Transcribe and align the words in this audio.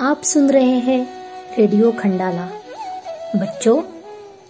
आप 0.00 0.22
सुन 0.22 0.50
रहे 0.50 0.78
हैं 0.78 1.08
रेडियो 1.58 1.90
खंडाला। 1.92 2.42
बच्चों, 3.36 3.82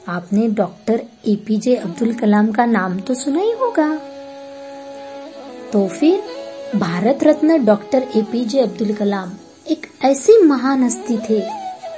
आपने 0.09 0.47
डॉक्टर 0.49 1.03
एपीजे 1.27 1.75
अब्दुल 1.77 2.15
कलाम 2.15 2.51
का 2.53 2.65
नाम 2.65 2.99
तो 3.01 3.15
सुना 3.15 3.41
ही 3.41 3.51
होगा। 3.51 3.89
तो 5.73 5.87
फिर 5.89 6.23
Bharat 6.79 7.19
Ratna 7.25 7.65
doctor 7.65 8.07
A P J 8.17 8.61
Abdul 8.61 8.93
Kalam 8.93 9.33
एक 9.71 9.87
ऐसी 10.05 10.43
महान 10.43 10.83
हस्ती 10.83 11.19
थे 11.19 11.41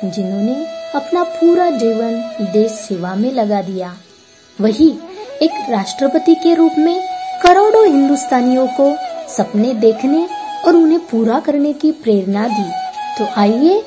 जिन्होंने 0.04 0.54
अपना 0.94 1.22
पूरा 1.22 1.70
जीवन 1.70 2.20
देश 2.52 2.70
सेवा 2.70 3.14
में 3.14 3.32
लगा 3.32 3.62
दिया। 3.62 3.94
वही 4.60 4.90
एक 5.42 5.70
राष्ट्रपति 5.70 6.34
के 6.34 6.54
रूप 6.54 6.72
में 6.78 7.00
करोड़ों 7.42 7.86
हिंदुस्तानियों 7.86 8.66
को 8.80 8.94
सपने 9.28 9.72
देखने 9.74 10.26
और 10.66 10.76
उन्हें 10.76 11.00
पूरा 11.00 11.40
करने 11.40 11.72
की 11.72 11.92
प्रेरणा 11.92 12.46
दी। 12.48 12.87
तो 13.18 13.24
आइए 13.36 13.78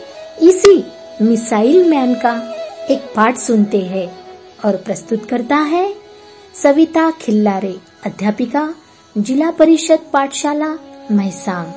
इसी 0.41 0.75
मिसाइल 1.21 1.89
मैन 1.89 2.13
का 2.15 2.33
एक 2.89 3.01
पाठ 3.15 3.37
सुनते 3.37 3.81
हैं 3.81 4.07
और 4.65 4.75
प्रस्तुत 4.77 5.29
करता 5.29 5.55
है 5.55 5.83
सविता 6.53 7.09
खिल्लारे, 7.11 7.73
अध्यापिका, 8.05 8.67
जिला 9.15 9.51
परिषद 9.51 10.09
पाठशाला 10.13 10.67
महसाम 11.11 11.73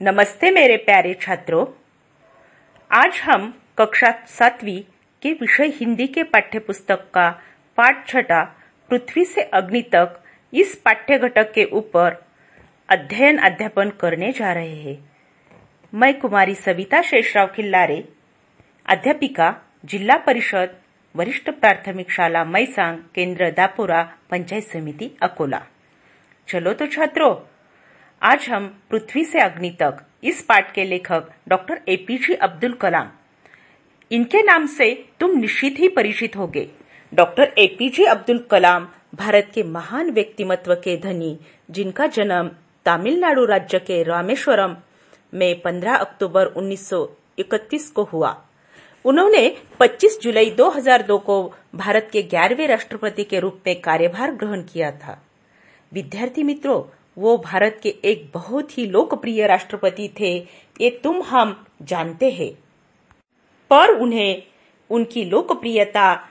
नमस्ते 0.00 0.50
मेरे 0.50 0.76
प्यारे 0.76 1.14
छात्रों। 1.20 1.66
आज 2.90 3.20
हम 3.24 3.52
कक्षा 3.78 4.10
सातवीं 4.38 4.80
के 5.22 5.32
विषय 5.32 5.72
हिंदी 5.80 6.06
के 6.06 6.22
पाठ्य 6.22 6.58
पुस्तक 6.58 7.10
का 7.14 7.30
पाठ 7.78 8.08
छठा 8.08 8.42
पृथ्वी 8.90 9.24
से 9.24 9.42
अग्नि 9.54 9.82
तक 9.94 10.20
इस 10.52 10.74
पाठ्य 10.84 11.18
घटक 11.18 11.52
के 11.52 11.64
ऊपर 11.72 12.25
अध्ययन 12.88 13.38
अध्यापन 13.38 13.88
करने 13.90 14.30
जा 14.32 14.52
रहे 14.52 14.74
हैं। 14.74 14.96
मैं 15.92 16.12
कुमारी 16.20 16.54
सविता 16.54 17.00
शेषराव 17.02 17.46
खिल्लारे, 17.46 17.96
अध्यापिका, 18.86 19.50
जिला 19.84 20.16
परिषद, 20.16 20.76
वरिष्ठ 21.14 21.48
प्राथमिक 21.50 22.10
शाला 22.10 22.44
मैसांग, 22.44 22.98
केंद्र 23.14 23.50
दापुरा, 23.50 24.02
पंचायत 24.30 24.64
समिति, 24.64 25.10
अकोला। 25.22 25.60
चलो 26.48 26.72
तो 26.72 26.86
छात्रों, 26.86 27.34
आज 28.22 28.48
हम 28.48 28.66
पृथ्वी 28.90 29.24
से 29.24 29.40
अग्नि 29.40 29.70
तक, 29.70 29.96
इस 30.24 30.42
पाठ 30.42 30.72
के 30.74 30.84
लेखक 30.84 31.30
डॉक्टर 31.48 31.80
एपीजे 31.88 32.34
अब्दुल 32.34 32.72
कलाम, 32.72 33.10
इनके 34.10 34.42
नाम 34.42 34.66
से 34.66 34.92
तुम 35.20 35.38
निश्चित 35.38 35.78
ही 35.78 35.88
परिचित 35.88 36.36
होगे। 36.36 36.68
Doctor 37.12 37.52
A P J 37.58 38.04
Abdul 38.04 38.38
Kalam 38.50 38.86
Bharat 39.14 39.50
के 39.54 39.62
महान 39.62 40.10
व्यक्तिमत्व 40.10 40.74
के 40.74 40.96
धनी, 40.96 41.36
जिनका 41.70 42.06
जन्म 42.06 42.50
तमिलनाडु 42.86 43.44
राज्य 43.44 43.78
के 43.78 44.02
रामेश्वरम 44.02 44.76
में 45.34 45.60
15 45.60 45.96
अक्टूबर 45.96 46.46
1931 46.46 47.90
को 47.90 48.02
हुआ। 48.02 48.44
उन्होंने 49.04 49.56
25 49.80 50.18
जुलाई 50.22 50.50
2002 50.50 51.18
को 51.18 51.54
भारत 51.74 52.08
के 52.12 52.22
ग्यारहवें 52.22 52.68
राष्ट्रपति 52.68 53.24
के 53.24 53.38
रूप 53.38 53.60
में 53.66 53.80
कार्यभार 53.80 54.30
ग्रहण 54.32 54.62
किया 54.62 54.90
था। 54.90 55.26
विद्यार्थी 55.92 56.42
मित्रों, 56.42 56.84
वो 57.18 57.38
भारत 57.38 57.80
के 57.82 57.88
एक 58.04 58.30
बहुत 58.34 58.78
ही 58.78 58.86
लोकप्रिय 58.86 59.46
राष्ट्रपति 59.46 60.10
थे, 60.20 60.46
ये 60.80 60.90
तुम 60.90 61.22
हम 61.22 61.66
जानते 61.82 62.30
हैं। 62.30 62.58
पर 63.70 63.88
उन्हें 63.88 64.42
उनकी 64.90 65.24
लोकप्रियता 65.24 66.28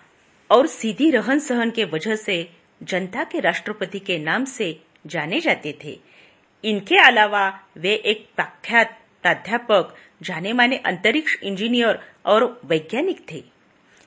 और 0.52 0.68
सीधी 0.68 1.12
रहन 1.12 1.40
सहन 1.40 1.72
के 1.72 1.86
वजह 1.86 2.16
से 2.16 2.50
जनता 2.84 3.24
के 3.24 3.40
राष्ट्रपति 3.40 4.00
के 4.00 4.18
नाम 4.20 4.46
से 4.46 4.82
जाने 5.08 5.40
जाते 5.40 5.78
थे। 5.86 6.15
इनके 6.64 6.98
अलावा 6.98 7.48
वे 7.78 7.94
एक 7.94 8.28
प्रख्यात 8.36 8.98
प्राध्यापक, 9.22 9.94
जाने 10.24 10.54
माने 10.54 10.78
अंतरिक्ष 10.78 11.36
इंजीनियर 11.44 12.00
और 12.26 12.62
वैज्ञानिक 12.66 13.26
थे। 13.32 13.44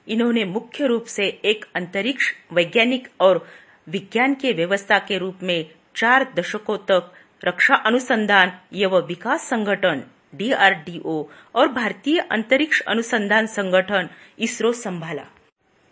इन्होंने 0.09 0.45
मुख्य 0.45 0.87
रूप 0.87 1.05
से 1.05 1.27
एक 1.45 1.65
अंतरिक्ष 1.77 2.33
वैज्ञानिक 2.53 3.09
और 3.21 3.47
विज्ञान 3.89 4.35
के 4.35 4.53
व्यवस्था 4.53 4.99
के 4.99 5.19
रूप 5.19 5.43
में 5.43 5.71
चार 5.97 6.33
दशकों 6.37 6.77
तक 6.79 7.13
रक्षा 7.45 7.75
अनुसंधान 7.75 8.53
एवं 8.75 9.07
विकास 9.07 9.49
संगठन, 9.49 10.03
डीआरडीओ 10.35 11.23
और 11.55 11.69
भारतीय 11.69 12.19
अंतरिक्ष 12.21 12.81
अनुसंधान 12.81 13.47
संगठन 13.47 14.09
इसरो 14.39 14.73
संभाला। 14.73 15.27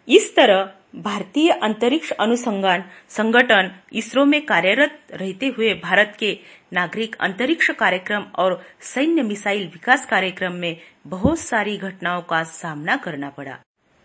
इस 0.08 0.34
तरह 0.36 0.72
भारतीय 0.96 1.50
अंतरिक्ष 1.52 2.10
अनुसंधान 2.12 2.84
संगठन 3.08 3.70
इसरो 3.92 4.24
में 4.24 4.40
कार्यरत 4.46 4.98
रहते 5.12 5.46
हुए 5.46 5.72
भारत 5.74 6.16
के 6.18 6.32
नागरिक 6.72 7.16
अंतरिक्ष 7.20 7.70
कार्यक्रम 7.70 8.24
और 8.38 8.58
सैन्य 8.84 9.22
मिसाइल 9.22 9.66
विकास 9.66 10.06
कार्यक्रम 10.06 10.54
में 10.54 10.76
बहुत 11.06 11.38
सारी 11.38 11.76
घटनाओं 11.76 12.22
का 12.22 12.42
सामना 12.44 12.96
करना 12.96 13.30
पड़ा। 13.30 13.58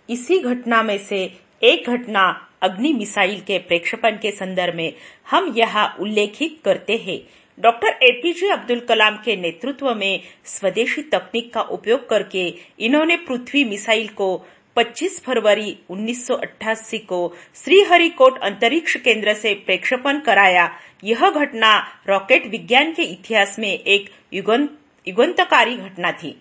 इसी 0.09 0.39
घटना 0.39 0.83
में 0.83 0.97
से 0.97 1.23
एक 1.63 1.89
घटना 1.89 2.27
अग्नि 2.63 2.93
मिसाइल 2.93 3.39
के 3.39 3.57
प्रेक्षपण 3.57 4.17
के 4.17 4.31
संदर्भ 4.31 4.75
में 4.75 4.93
हम 5.31 5.53
यहाँ 5.57 5.87
उल्लेखित 5.99 6.61
करते 6.65 6.97
हैं। 6.97 7.19
डॉक्टर 7.57 7.97
एपीजे 8.03 8.49
अब्दुल 8.49 8.79
कलाम 8.79 9.17
के 9.17 9.35
नेतृत्व 9.35 9.93
में 9.95 10.21
स्वदेशी 10.45 11.01
तकनीक 11.01 11.53
का 11.53 11.61
उपयोग 11.61 12.09
करके 12.09 12.47
इन्होंने 12.79 13.15
पृथ्वी 13.27 13.63
मिसाइल 13.63 14.07
को 14.07 14.35
25 14.75 15.19
फरवरी 15.23 15.77
1988 15.89 16.99
को 16.99 17.19
श्रीहरिकोट 17.55 18.39
अंतरिक्ष 18.39 18.95
केंद्र 18.97 19.33
से 19.33 19.53
प्रक्षेपण 19.65 20.19
कराया। 20.19 20.69
यह 21.03 21.29
घटना 21.29 21.71
रॉकेट 22.07 22.45
विज्ञान 22.47 22.93
के 22.93 23.03
इतिहास 23.03 23.59
में 23.59 23.71
एक 23.71 24.09
युगंतकारी 24.33 25.75
घटना 25.75 26.11
थी। 26.11 26.31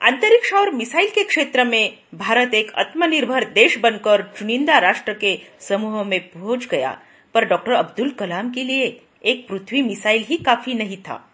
अंतरिक्ष 0.00 0.52
और 0.52 0.70
मिसाइल 0.70 1.08
के 1.10 1.24
क्षेत्र 1.24 1.64
में 1.64 1.98
भारत 2.14 2.54
एक 2.54 2.72
आत्मनिर्भर 2.78 3.44
देश 3.44 3.78
बनकर 3.78 4.22
चुनिंदा 4.38 4.78
राष्ट्र 4.78 5.14
के 5.14 5.38
समूह 5.60 6.02
में 6.04 6.20
पहुँच 6.28 6.66
गया। 6.66 6.98
पर 7.34 7.44
डॉक्टर 7.44 7.72
अब्दुल 7.72 8.10
कलाम 8.10 8.50
के 8.50 8.64
लिए 8.64 9.00
एक 9.24 9.48
पृथ्वी 9.48 9.82
मिसाइल 9.82 10.24
ही 10.24 10.36
काफ़ी 10.36 10.74
नहीं 10.74 10.96
था। 10.96 11.24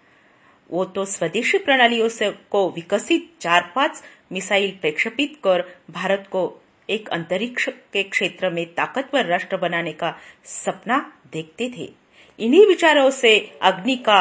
वो 0.70 0.84
तो 0.84 1.04
स्वदेशी 1.04 1.58
प्रणालियों 1.58 2.08
से 2.08 2.30
को 2.50 2.68
विकसित 2.70 3.30
चार 3.40 3.72
पाँच 3.76 4.02
मिसाइल 4.34 4.70
प्रक्षेपित 4.80 5.36
कर 5.44 5.64
भारत 5.90 6.28
को 6.32 6.42
एक 6.90 7.08
अंतरिक्ष 7.08 7.68
के 7.92 8.02
क्षेत्र 8.02 8.50
में 8.50 8.64
ताकतवर 8.74 9.26
राष्ट्र 9.26 9.56
बनाने 9.56 9.92
का 9.92 10.14
सपना 10.44 10.98
देखते 11.32 11.70
थे। 11.76 11.92
इन्हीं 12.38 12.66
विचारों 12.66 13.10
से 13.10 13.38
अग्नि 13.62 13.96
का 13.96 14.20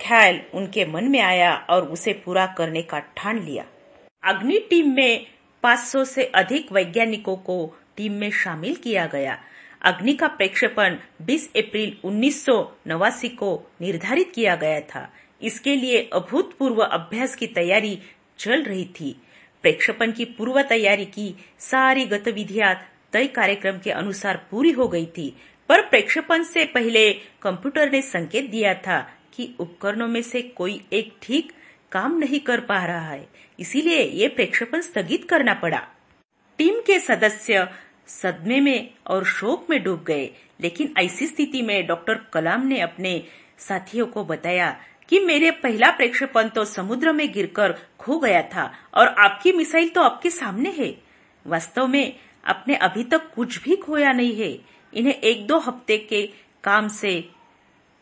ख्याल 0.00 0.40
उनके 0.54 0.84
मन 0.84 1.04
में 1.04 1.20
आया 1.20 1.54
और 1.70 1.88
उसे 1.88 2.12
पूरा 2.24 2.46
करने 2.58 2.82
का 2.82 2.98
ठान 3.16 3.42
लिया। 3.44 3.64
अग्नि 4.24 4.58
टीम 4.70 4.94
में 4.94 5.26
500 5.62 6.04
से 6.04 6.24
अधिक 6.34 6.72
वैज्ञानिकों 6.72 7.36
को 7.36 7.74
टीम 7.96 8.12
में 8.12 8.30
शामिल 8.30 8.74
किया 8.74 9.06
गया। 9.06 9.38
अग्नि 9.82 10.12
का 10.12 10.28
प्रक्षेपण 10.28 10.96
20 11.22 11.48
अप्रैल 11.56 11.96
उन्नीस 12.04 12.44
सौ 12.44 12.56
नवासी 12.86 13.28
को 13.28 13.50
निर्धारित 13.80 14.32
किया 14.34 14.56
गया 14.56 14.80
था। 14.80 15.08
इसके 15.42 15.76
लिए 15.76 16.10
अभूतपूर्व 16.12 16.82
अभ्यास 16.82 17.34
की 17.34 17.46
तैयारी 17.46 17.98
चल 18.38 18.62
रही 18.62 18.84
थी। 18.84 19.14
प्रेक्षपण 19.66 20.12
की 20.12 20.24
पूर्व 20.24 20.60
तैयारी 20.62 21.04
की 21.04 21.34
सारी 21.60 22.04
गतिविधियाँ 22.06 22.74
तय 23.12 23.26
कार्यक्रम 23.26 23.78
के 23.78 23.90
अनुसार 23.90 24.36
पूरी 24.50 24.70
हो 24.70 24.86
गई 24.88 25.06
थी, 25.06 25.28
पर 25.68 25.80
प्रेक्षपण 25.80 26.42
से 26.42 26.64
पहले 26.64 27.12
कंप्यूटर 27.42 27.90
ने 27.92 28.02
संकेत 28.02 28.50
दिया 28.50 28.74
था 28.76 28.98
कि 29.34 29.48
उपकरणों 29.60 30.06
में 30.08 30.20
से 30.22 30.42
कोई 30.56 30.80
एक 30.92 31.12
ठीक 31.22 31.52
काम 31.92 32.16
नहीं 32.18 32.40
कर 32.40 32.60
पा 32.60 32.84
रहा 32.86 33.10
है, 33.10 33.26
इसीलिए 33.58 34.02
ये 34.02 34.28
प्रेक्षपण 34.28 34.80
स्थगित 34.80 35.28
करना 35.28 35.54
पड़ा। 35.54 35.82
टीम 36.58 36.80
के 36.80 36.98
सदस्य 37.00 37.66
सदमे 38.08 38.60
में 38.60 38.90
और 39.06 39.24
शोक 39.26 39.66
में 39.70 39.82
डूब 39.82 40.04
गए, 40.04 40.30
लेकिन 40.60 40.94
ऐसी 40.98 41.26
स्थिति 41.26 41.62
में 41.62 41.86
डॉक्टर 41.86 42.26
कलाम 42.32 42.66
ने 42.66 42.80
अपने 42.80 43.22
साथियों 43.58 44.06
को 44.06 44.24
बताया 44.24 44.76
कि 45.08 45.18
मेरे 45.20 45.50
पहला 45.52 45.90
प्रेक्षेपण 45.90 46.48
तो 46.48 46.64
समुद्र 46.64 47.12
में 47.12 47.30
गिरकर 47.32 47.74
खो 47.98 48.18
गया 48.18 48.42
था 48.54 48.70
और 48.94 49.08
आपकी 49.18 49.52
मिसाइल 49.52 49.88
तो 49.88 50.02
आपके 50.02 50.30
सामने 50.30 50.70
है। 50.70 50.94
वास्तव 51.46 51.86
में 51.86 52.16
आपने 52.44 52.76
अभी 52.76 53.04
तक 53.04 53.30
कुछ 53.34 53.62
भी 53.62 53.76
खोया 53.76 54.12
नहीं 54.12 54.34
है। 54.36 54.50
इन्हें 54.92 55.14
एक 55.14 55.46
दो 55.46 55.58
हफ़्ते 55.58 55.98
के 56.00 56.26
काम 56.64 56.88
से 56.88 57.20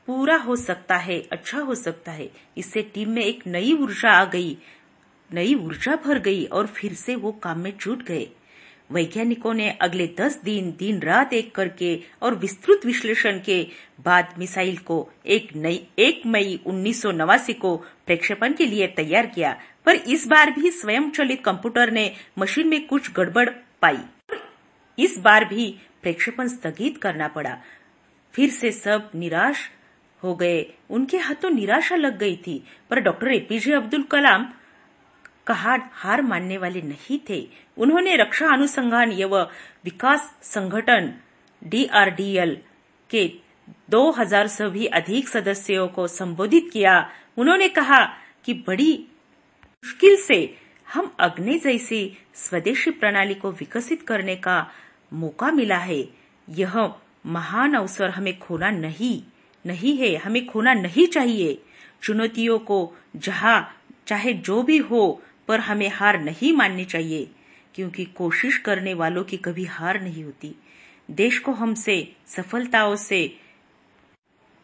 पूरा 0.08 0.37
हो 0.37 0.56
सकता 0.56 0.96
है 0.96 1.20
अच्छा 1.32 1.58
हो 1.58 1.75
सकता 1.75 2.12
है। 2.12 2.31
इससे 2.58 2.82
टीम 2.94 3.11
में 3.11 3.23
एक 3.25 3.46
नई 3.46 3.73
ऊर्जा 3.73 4.11
आ 4.11 4.25
गई, 4.25 4.56
नई 5.31 5.55
ऊर्जा 5.55 5.96
भर 5.96 6.19
गई 6.19 6.44
और 6.44 6.67
फिर 6.67 6.94
से 6.94 7.14
वो 7.14 7.32
काम 7.32 7.58
में 7.58 7.73
जुट 7.81 8.02
गए। 8.02 8.26
वैज्ञानिकों 8.92 9.54
ने 9.54 9.70
अगले 9.70 10.14
दस 10.20 10.40
दिन 10.44 10.75
दिन 10.78 11.00
रात 11.00 11.32
एक 11.32 11.54
करके 11.54 12.00
और 12.22 12.34
विस्तृत 12.34 12.81
विश्लेषण 12.86 13.40
के 13.40 13.66
बाद 14.00 14.34
मिसाइल 14.38 14.76
को 14.76 15.10
एक 15.26 15.48
नई, 15.56 15.86
एक 15.98 16.22
मई 16.26 16.60
उन्नीस 16.66 17.02
सौ 17.02 17.10
नवासी 17.10 17.52
को 17.52 17.76
प्रक्षेपण 17.76 18.52
के 18.52 18.66
लिए 18.66 18.86
तैयार 18.86 19.26
किया। 19.26 19.60
पर 19.86 19.94
इस 19.94 20.26
बार 20.26 20.50
भी 20.50 20.70
स्वयं 20.70 21.10
चलित 21.10 21.44
कंप्यूटर 21.44 21.90
ने 21.90 22.14
मशीन 22.38 22.69
में 22.69 22.86
कुछ 22.86 23.12
गड़बड़ 23.12 23.50
पाई। 23.82 23.98
इस 24.98 25.19
बार 25.19 25.44
भी 25.44 25.78
प्रक्षेपण 26.02 26.48
स्थगित 26.48 26.98
करना 26.98 27.28
पड़ा। 27.28 27.62
फिर 28.32 28.50
से 28.50 28.70
सब 28.72 29.10
निराश 29.14 29.70
हो 30.22 30.34
गए। 30.34 30.66
उनके 30.90 31.16
हाथों 31.16 31.50
निराशा 31.50 31.96
लग 31.96 32.19
गई 32.19 32.36
थी। 32.36 32.64
पर 32.90 33.00
डॉक्टर 33.00 33.28
एपीजे 33.28 33.72
अब्दुल 33.72 34.02
कलाम 34.02 34.52
कहा 35.46 35.76
हार 35.93 36.23
मानने 36.23 36.56
वाले 36.56 36.82
नहीं 36.82 37.19
थे। 37.31 37.49
उन्होंने 37.79 38.17
रक्षा 38.17 38.49
अनुसंधान 38.49 39.12
एवं 39.12 39.49
विकास 39.85 40.35
संगठन 40.43 41.14
डीआरडीएल 41.64 42.58
के 43.11 43.32
2000 43.91 44.46
से 44.46 44.69
भी 44.70 44.87
अधिक 44.87 45.29
सदस्यों 45.29 45.88
को 45.88 46.06
संबोधित 46.06 46.70
किया। 46.73 47.11
उन्होंने 47.37 47.69
कहा 47.69 48.05
कि 48.44 48.55
बड़ी 48.55 48.93
मुश्किल 49.85 50.17
से 50.17 50.56
हम 50.93 51.14
अग्नि 51.20 51.58
जैसी 51.58 52.19
स्वदेशी 52.35 52.91
प्रणाली 52.91 53.35
को 53.35 53.50
विकसित 53.50 54.02
करने 54.02 54.37
का 54.37 54.70
मौका 55.12 55.50
मिला 55.50 55.76
है। 55.76 56.05
यह 56.49 56.94
महान 57.26 57.75
अवसर 57.75 58.11
हमें 58.11 58.38
खोना 58.38 58.70
नहीं 58.70 59.23
नहीं 59.67 59.96
है, 59.99 60.17
हमें 60.17 60.46
खोना 60.46 60.75
नहीं 60.75 61.06
चाहिए। 61.06 61.62
चुनौतियों 62.02 62.58
को 62.58 62.93
जहाँ, 63.17 63.70
चाहे 64.06 64.32
जो 64.32 64.62
भी 64.62 64.79
हो 64.79 65.23
पर 65.49 65.61
हमें 65.61 65.88
हार 65.88 66.20
नहीं 66.20 66.52
माननी 66.52 66.85
चाहिए, 66.85 67.31
क्योंकि 67.75 68.05
कोशिश 68.05 68.58
करने 68.58 68.94
वालों 68.94 69.25
की 69.25 69.37
कभी 69.37 69.64
हार 69.64 70.00
नहीं 70.02 70.25
होती। 70.25 70.55
देश 71.11 71.38
को 71.38 71.52
हमसे, 71.52 71.96
सफलताओं 72.26 72.96
से 72.96 73.37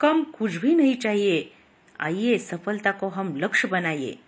कम 0.00 0.22
कुछ 0.22 0.54
भी 0.54 0.74
नहीं 0.74 0.94
चाहिए। 0.94 1.50
आइए, 2.00 2.38
सफलता 2.38 2.92
को 2.92 3.08
हम 3.08 3.36
लक्ष्य 3.36 3.68
बनाइए। 3.68 4.18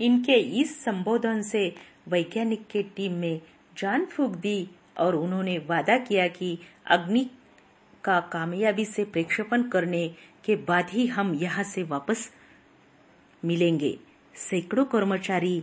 इनके 0.00 0.36
इस 0.60 0.84
संबोधन 0.84 1.42
से 1.42 1.74
वैज्ञानिक 2.08 2.66
के 2.66 2.82
टीम 2.82 3.12
में 3.12 3.40
जान 3.78 4.04
फूक 4.04 4.36
दी 4.36 4.68
और 4.98 5.14
उन्होंने 5.14 5.58
वादा 5.58 5.96
किया 5.98 6.26
कि 6.28 6.58
अग्नि 6.86 7.30
का 8.04 8.20
कामयाबी 8.20 8.84
से 8.84 9.04
प्रक्षेपण 9.04 9.62
करने 9.62 10.08
के 10.44 10.56
बाद 10.56 10.90
ही 10.90 11.06
हम 11.06 11.34
यहाँ 11.34 11.64
से 11.64 11.82
वापस 11.82 12.30
मिलेंगे। 13.44 13.98
सैकड़ों 14.34 14.84
कर्मचारी 14.84 15.62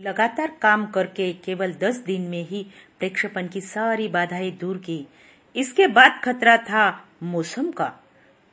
लगातार 0.00 0.50
काम 0.62 0.86
करके 0.86 1.32
केवल 1.32 1.72
दस 1.72 1.96
दिन 1.96 2.22
में 2.22 2.42
ही 2.48 2.66
प्रेक्षेपण 2.98 3.48
की 3.48 3.60
सारी 3.60 4.08
बाधाएँ 4.08 4.50
दूर 4.50 4.78
की। 4.78 5.06
इसके 5.56 5.86
बाद 5.86 6.20
खतरा 6.24 6.56
था 6.56 6.84
मौसम 7.22 7.70
का, 7.70 7.88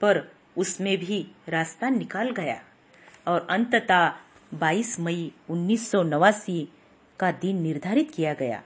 पर 0.01 0.31
उसमें 0.57 0.97
भी 0.97 1.25
रास्ता 1.49 1.89
निकाल 1.89 2.31
गया 2.31 2.59
और 3.27 3.47
अंततः 3.49 4.11
22 4.53 4.99
मई 4.99 5.31
उन्नीस 5.49 5.91
सौ 5.91 6.03
नवासी 6.03 6.67
का 7.19 7.31
दिन 7.31 7.61
निर्धारित 7.61 8.11
किया 8.11 8.33
गया। 8.33 8.61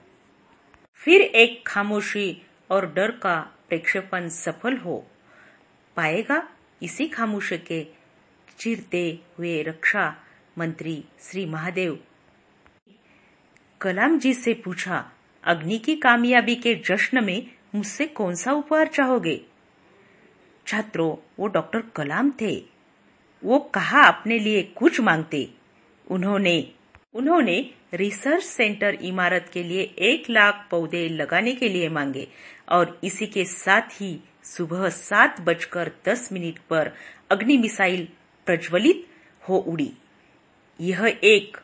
फिर 0.94 1.20
एक 1.20 1.62
खामोशी 1.66 2.42
और 2.70 2.86
डर 2.92 3.10
का 3.10 3.40
प्रक्षेपण 3.68 4.28
सफल 4.28 4.76
हो 4.76 5.06
पाएगा, 5.96 6.48
इसी 6.82 7.08
खामोशी 7.08 7.58
के 7.58 7.86
चिरते 8.58 9.20
हुए 9.38 9.62
रक्षा 9.62 10.14
मंत्री 10.60 11.04
श्री 11.20 11.46
महादेव। 11.46 12.00
कलाम 13.80 14.18
जी 14.18 14.34
से 14.34 14.54
पूछा, 14.54 15.12
अग्नि 15.44 15.78
की 15.78 15.96
कामयाबी 15.96 16.54
के 16.54 16.74
जश्न 16.74 17.24
में 17.24 17.46
मुझसे 17.74 18.06
कौन 18.06 18.34
सा 18.34 18.52
उपहार 18.52 18.86
चाहोगे? 18.86 19.44
छात्रों, 20.66 21.32
वो 21.38 21.46
डॉक्टर 21.46 21.80
कलाम 21.80 22.30
थे। 22.30 22.64
वो 23.44 23.58
कहा 23.58 24.02
अपने 24.02 24.38
लिए 24.38 24.62
कुछ 24.62 25.00
मांगते। 25.00 25.54
उन्होंने 26.10 26.72
उन्होंने 27.14 27.74
रिसर्च 27.94 28.42
सेंटर 28.42 28.94
इमारत 28.94 29.50
के 29.52 29.62
लिए 29.62 29.82
एक 29.98 30.30
लाख 30.30 30.68
पौधे 30.70 31.08
लगाने 31.08 31.52
के 31.52 31.68
लिए 31.68 31.88
मांगे 31.88 32.28
और 32.68 33.00
इसी 33.04 33.26
के 33.26 33.44
साथ 33.44 33.82
ही 33.82 34.20
सुबह 34.44 34.88
सात 34.88 35.40
बजकर 35.40 35.90
दस 36.08 36.32
मिनट 36.32 36.58
पर 36.58 36.92
अग्नि 37.30 37.56
मिसाइल 37.56 38.08
प्रज्वलित 38.46 39.06
हो 39.48 39.56
उड़ी। 39.56 39.92
यह 40.80 41.18
एक 41.24 41.56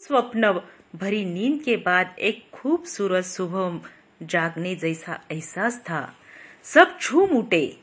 स्वप्न 0.00 0.60
भरी 0.96 1.24
नींद 1.24 1.62
के 1.62 1.76
बाद 1.76 2.16
एक 2.18 2.50
खूबसूरत 2.52 3.24
सुबह 3.24 3.90
जागने 4.26 4.74
जैसा 4.74 5.24
एहसास 5.30 5.78
था। 5.78 6.16
सब 6.62 6.98
झूम 7.02 7.30
उठे। 7.30 7.80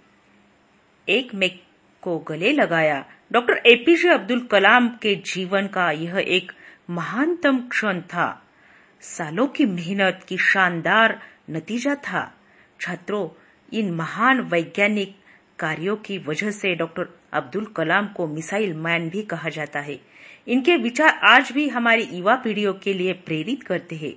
एक 1.10 1.36
में 1.36 1.60
को 2.02 2.20
गले 2.20 2.52
लगाया। 2.52 3.06
डॉक्टर 3.32 3.54
एपीजे 3.66 4.10
अब्दुल 4.10 4.40
कलाम 4.40 4.90
के 4.90 5.16
जीवन 5.16 5.68
का 5.68 5.92
यह 5.92 6.26
एक 6.28 6.52
महानतम 6.90 7.60
क्षण 7.60 8.02
था। 8.02 8.48
सालों 9.02 9.48
की 9.48 9.66
मेहनत 9.66 10.26
की 10.28 10.38
शानदार 10.38 11.22
नतीजा 11.50 11.96
था। 11.96 12.34
छात्रों, 12.82 13.30
इन 13.74 13.92
महान 13.92 14.42
वैज्ञानिक 14.42 15.18
कार्यों 15.60 15.96
की 15.96 16.18
वजह 16.18 16.52
से 16.52 16.76
डॉक्टर 16.76 17.20
अब्दुल 17.34 17.66
कलाम 17.66 18.08
को 18.08 18.28
मिसाइल 18.28 18.74
मैन 18.74 19.10
भी 19.10 19.22
कहा 19.22 19.50
जाता 19.50 19.80
है। 19.80 20.18
इनके 20.48 20.76
विचार 20.76 21.10
आज 21.10 21.52
भी 21.52 21.68
हमारी 21.70 22.04
युवा 22.04 22.36
पीढ़ियों 22.36 22.74
के 22.74 22.94
लिए 22.94 23.14
प्रेरित 23.14 23.64
करते 23.64 23.96
हैं। 23.96 24.14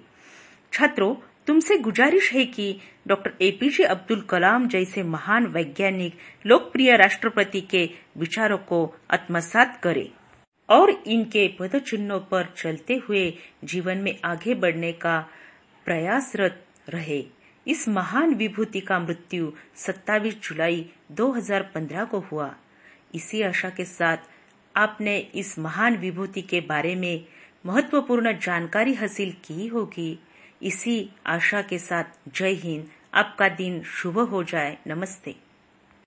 छात्रों, 0.73 1.15
तुमसे 1.47 1.79
गुजारिश 1.79 2.33
है 2.33 2.45
कि 2.45 2.79
डॉक्टर 3.09 3.33
एपीजे 3.41 3.85
अब्दुल 3.85 4.21
कलाम 4.21 4.69
जैसे 4.69 5.03
महान 5.03 5.47
वैज्ञानिक, 5.47 6.15
लोकप्रिय 6.47 6.97
राष्ट्रपति 6.97 7.61
के 7.61 7.91
विचारों 8.19 8.59
को 8.59 8.95
आत्मसात 9.11 9.81
करें 9.83 10.09
और 10.69 10.91
इनके 10.91 11.49
पद 11.49 11.79
चिन्हों 11.79 12.21
पर 12.21 12.55
चलते 12.57 12.95
हुए 13.09 13.39
जीवन 13.65 13.99
में 13.99 14.19
आगे 14.25 14.55
बढ़ने 14.55 14.93
का 14.93 15.19
प्रयासरत 15.85 16.65
रहे। 16.89 17.25
इस 17.67 17.89
महान 17.89 18.35
विभूति 18.35 18.81
का 18.81 18.99
मृत्यु 18.99 19.53
27 19.77 20.35
जुलाई 20.43 20.91
2015 21.13 22.05
को 22.05 22.19
हुआ। 22.21 22.55
इसी 23.15 23.43
आशा 23.43 23.71
के 23.71 23.85
साथ 23.85 24.17
आपने 24.77 25.19
इस 25.19 25.59
महान 25.59 25.97
विभूति 25.97 26.43
के 26.43 26.61
बारे 26.61 26.95
में 26.95 27.25
महत्वपूर्ण 27.67 28.33
जानकारी 28.33 28.95
हासिल 28.95 29.33
की 29.33 29.67
होगी। 29.67 30.19
इसी 30.63 31.11
आशा 31.27 31.63
के 31.63 31.79
साथ 31.79 32.05
जय 32.29 32.51
हिंद। 32.51 32.89
आपका 33.15 33.49
दिन 33.49 33.83
शुभ 33.83 34.19
हो 34.19 34.43
जाए। 34.45 34.79
नमस्ते। 34.87 35.50